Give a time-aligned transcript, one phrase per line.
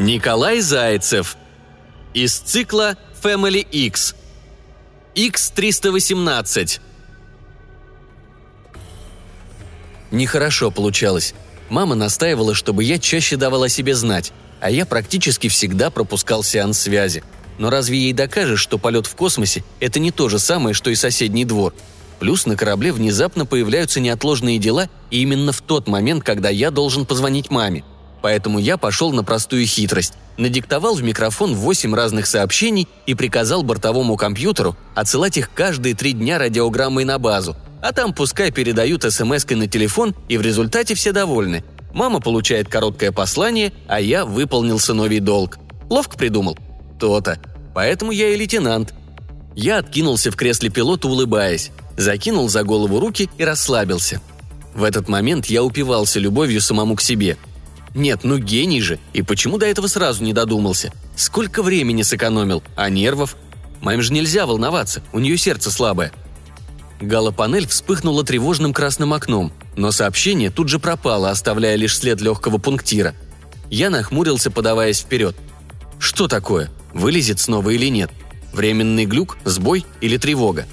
[0.00, 1.36] Николай Зайцев.
[2.14, 4.14] Из цикла Family X.
[5.14, 6.80] X318.
[10.10, 11.34] Нехорошо получалось.
[11.68, 14.32] Мама настаивала, чтобы я чаще давала себе знать,
[14.62, 17.22] а я практически всегда пропускал сеанс связи.
[17.58, 20.94] Но разве ей докажешь, что полет в космосе– это не то же самое, что и
[20.94, 21.74] соседний двор?
[22.20, 27.04] Плюс на корабле внезапно появляются неотложные дела, и именно в тот момент, когда я должен
[27.04, 27.84] позвонить маме–
[28.22, 30.14] Поэтому я пошел на простую хитрость.
[30.36, 36.38] Надиктовал в микрофон восемь разных сообщений и приказал бортовому компьютеру отсылать их каждые три дня
[36.38, 37.56] радиограммой на базу.
[37.82, 41.64] А там пускай передают смс на телефон, и в результате все довольны.
[41.92, 45.58] Мама получает короткое послание, а я выполнил сыновий долг.
[45.88, 46.56] Ловко придумал?
[46.98, 47.38] То-то.
[47.74, 48.94] Поэтому я и лейтенант.
[49.56, 54.20] Я откинулся в кресле пилота, улыбаясь, закинул за голову руки и расслабился.
[54.74, 57.36] В этот момент я упивался любовью самому к себе–
[57.94, 60.92] нет, ну гений же, и почему до этого сразу не додумался?
[61.16, 63.36] Сколько времени сэкономил, а нервов?
[63.80, 66.12] Маме же нельзя волноваться, у нее сердце слабое.
[67.00, 73.14] Галопанель вспыхнула тревожным красным окном, но сообщение тут же пропало, оставляя лишь след легкого пунктира.
[73.70, 75.36] Я нахмурился, подаваясь вперед.
[75.98, 76.70] Что такое?
[76.92, 78.10] Вылезет снова или нет?
[78.52, 80.66] Временный глюк, сбой или тревога?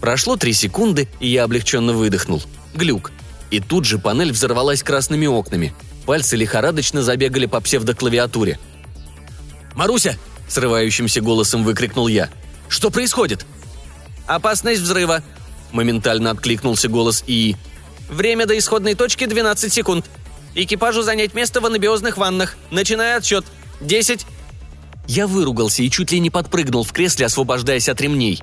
[0.00, 2.42] Прошло три секунды, и я облегченно выдохнул.
[2.74, 3.12] Глюк.
[3.50, 5.72] И тут же панель взорвалась красными окнами–
[6.06, 8.58] Пальцы лихорадочно забегали по псевдоклавиатуре.
[9.74, 10.16] «Маруся!»–
[10.48, 12.30] срывающимся голосом выкрикнул я.
[12.68, 13.44] «Что происходит?»
[14.26, 15.22] «Опасность взрыва!»–
[15.72, 17.56] моментально откликнулся голос ИИ.
[18.08, 20.06] «Время до исходной точки 12 секунд.
[20.54, 22.56] Экипажу занять место в анабиозных ваннах.
[22.70, 23.44] Начиная отсчет.
[23.80, 24.26] 10,
[25.08, 28.42] я выругался и чуть ли не подпрыгнул в кресле, освобождаясь от ремней.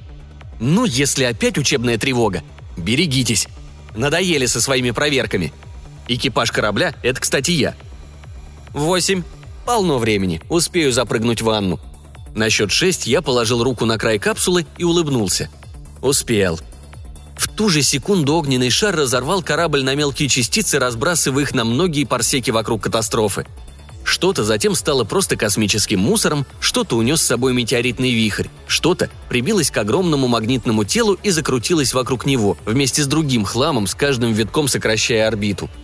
[0.60, 2.44] «Ну, если опять учебная тревога,
[2.78, 3.48] берегитесь.
[3.96, 5.52] Надоели со своими проверками.
[6.08, 7.76] Экипаж корабля– это, кстати, я.
[8.74, 9.24] Восемь.
[9.66, 10.42] Полно времени.
[10.50, 11.80] Успею запрыгнуть в ванну.
[12.36, 15.50] На счет шесть я положил руку на край капсулы и улыбнулся.
[16.02, 16.60] Успел.
[17.38, 22.04] В ту же секунду огненный шар разорвал корабль на мелкие частицы, разбрасывая их на многие
[22.04, 23.46] парсеки вокруг катастрофы.
[24.04, 29.78] Что-то затем стало просто космическим мусором, что-то унес с собой метеоритный вихрь, что-то прибилось к
[29.78, 35.28] огромному магнитному телу и закрутилось вокруг него, вместе с другим хламом, с каждым витком сокращая
[35.28, 35.70] орбиту–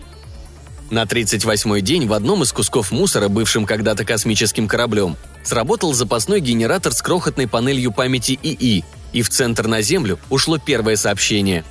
[0.90, 6.92] на 38-й день в одном из кусков мусора, бывшим когда-то космическим кораблем, сработал запасной генератор
[6.92, 11.64] с крохотной панелью памяти ИИ, и в центр на Землю ушло первое сообщение.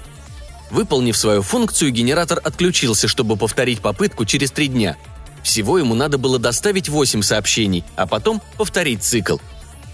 [0.72, 4.97] Выполнив свою функцию, генератор отключился, чтобы повторить попытку через три дня.
[5.44, 9.38] Всего ему надо было доставить 8 сообщений, а потом повторить цикл.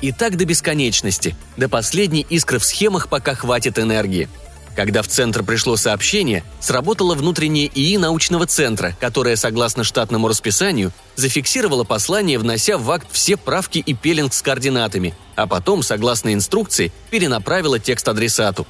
[0.01, 4.29] И так до бесконечности, до последней искры в схемах, пока хватит энергии–
[4.75, 11.85] когда в центр пришло сообщение, сработало внутреннее ИИ научного центра, которое, согласно штатному расписанию, зафиксировало
[11.85, 17.79] послание, внося в акт все правки и пеленг с координатами, а потом, согласно инструкции, перенаправило
[17.79, 18.67] текст адресату.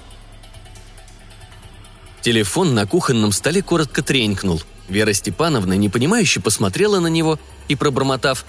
[2.21, 4.61] Телефон на кухонном столе коротко тренькнул.
[4.87, 8.45] Вера Степановна непонимающе посмотрела на него и, пробормотав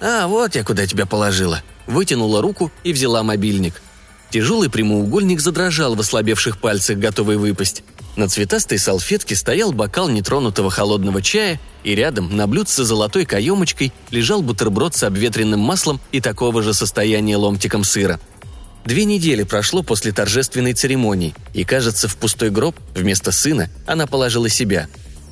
[0.00, 3.80] «А, вот я куда тебя положила», вытянула руку и взяла мобильник.
[4.30, 7.84] Тяжелый прямоугольник задрожал в ослабевших пальцах, готовый выпасть.
[8.16, 13.92] На цветастой салфетке стоял бокал нетронутого холодного чая, и рядом, на блюдце с золотой каемочкой,
[14.10, 18.18] лежал бутерброд с обветренным маслом и такого же состояния ломтиком сыра.
[18.84, 24.48] Две недели прошло после торжественной церемонии, и, кажется, в пустой гроб вместо сына она положила
[24.48, 24.88] себя.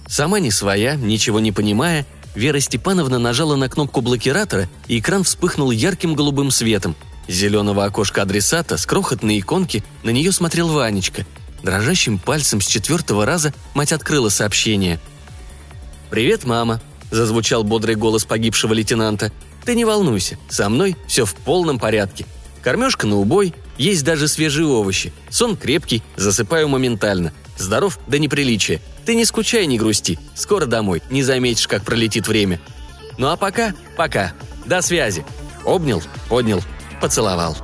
[0.07, 5.71] Сама не своя, ничего не понимая, Вера Степановна нажала на кнопку блокиратора, и экран вспыхнул
[5.71, 6.97] ярким голубым светом–
[7.29, 11.27] зеленого окошка адресата с крохотной иконки на нее смотрел Ванечка.
[11.63, 15.01] Дрожащим пальцем с четвертого раза мать открыла сообщение.
[16.11, 19.33] «Привет, мама»,– зазвучал бодрый голос погибшего лейтенанта.
[19.65, 22.27] «Ты не волнуйся, со мной все в полном порядке.
[22.63, 25.13] Кормежка на убой, есть даже свежие овощи.
[25.29, 27.33] Сон крепкий, засыпаю моментально.
[27.59, 28.81] Здоров до неприличия.
[29.05, 30.19] Ты не скучай, не грусти.
[30.35, 32.61] Скоро домой, не заметишь, как пролетит время.
[33.19, 34.33] Ну а пока, пока.
[34.65, 35.27] До связи.
[35.65, 36.63] Обнял, поднял,
[37.05, 37.55] поцеловал.